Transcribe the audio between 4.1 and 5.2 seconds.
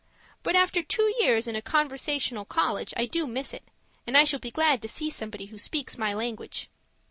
I shall be glad to see